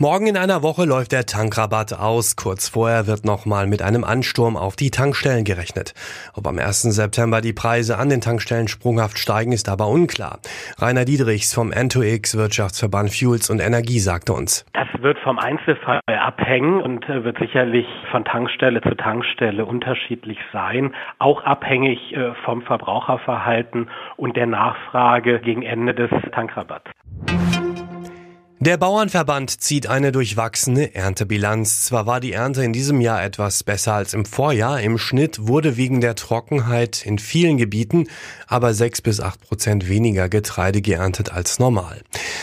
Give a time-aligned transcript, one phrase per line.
[0.00, 2.34] Morgen in einer Woche läuft der Tankrabatt aus.
[2.34, 5.94] Kurz vorher wird nochmal mit einem Ansturm auf die Tankstellen gerechnet.
[6.34, 6.82] Ob am 1.
[6.82, 10.40] September die Preise an den Tankstellen sprunghaft steigen, ist aber unklar.
[10.78, 14.66] Rainer Diedrichs vom N2X Wirtschaftsverband Fuels und Energie sagte uns.
[14.72, 20.92] Das wird vom Einzelfall abhängen und äh, wird sicherlich von Tankstelle zu Tankstelle unterschiedlich sein.
[21.20, 26.90] Auch abhängig äh, vom Verbraucherverhalten und der Nachfrage gegen Ende des Tankrabatts.
[28.64, 31.84] Der Bauernverband zieht eine durchwachsene Erntebilanz.
[31.84, 35.76] Zwar war die Ernte in diesem Jahr etwas besser als im Vorjahr, im Schnitt wurde
[35.76, 38.06] wegen der Trockenheit in vielen Gebieten
[38.54, 42.02] aber sechs bis acht Prozent weniger Getreide geerntet als normal.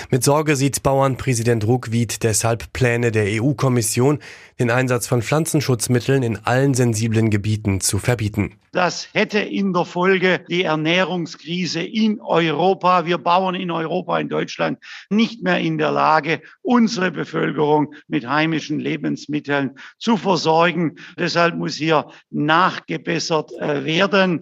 [0.10, 4.20] Mit Sorge sieht Bauernpräsident Ruckwied deshalb Pläne der EU-Kommission,
[4.60, 8.58] den Einsatz von Pflanzenschutzmitteln in allen sensiblen Gebieten zu verbieten.
[8.74, 14.80] Das hätte in der Folge die Ernährungskrise in Europa, wir Bauern in Europa, in Deutschland,
[15.10, 16.11] nicht mehr in der Lage,
[16.62, 20.96] unsere Bevölkerung mit heimischen Lebensmitteln zu versorgen.
[21.18, 24.42] Deshalb muss hier nachgebessert äh, werden.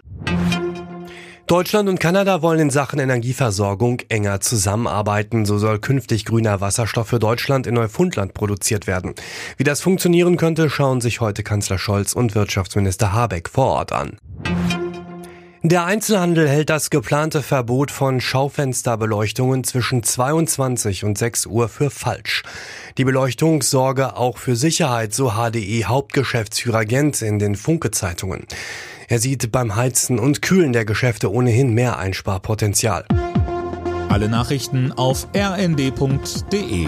[1.50, 5.48] Deutschland und Kanada wollen in Sachen Energieversorgung enger zusammenarbeiten.
[5.48, 9.16] So soll künftig grüner Wasserstoff für Deutschland in Neufundland produziert werden.
[9.58, 14.20] Wie das funktionieren könnte, schauen sich heute Kanzler Scholz und Wirtschaftsminister Habeck vor Ort an.
[15.62, 22.44] Der Einzelhandel hält das geplante Verbot von Schaufensterbeleuchtungen zwischen 22 und 6 Uhr für falsch.
[22.98, 28.46] Die Beleuchtung sorge auch für Sicherheit, so HDE Hauptgeschäftsführer Gent in den Funke-Zeitungen.
[29.10, 33.06] Er sieht beim Heizen und Kühlen der Geschäfte ohnehin mehr Einsparpotenzial.
[34.08, 36.88] Alle Nachrichten auf rnd.de